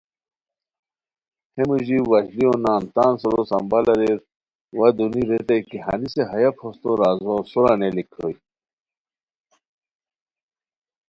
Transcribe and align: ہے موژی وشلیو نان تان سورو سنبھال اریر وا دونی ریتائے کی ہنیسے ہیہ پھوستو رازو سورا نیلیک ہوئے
ہے 1.55 1.61
موژی 1.67 1.97
وشلیو 2.09 2.53
نان 2.63 2.81
تان 2.93 3.13
سورو 3.21 3.43
سنبھال 3.51 3.85
اریر 3.93 4.17
وا 4.77 4.87
دونی 4.97 5.23
ریتائے 5.29 5.59
کی 5.67 5.77
ہنیسے 5.85 6.23
ہیہ 6.31 6.51
پھوستو 6.57 6.91
رازو 6.99 7.35
سورا 7.51 7.73
نیلیک 7.79 8.09
ہوئے 8.17 8.35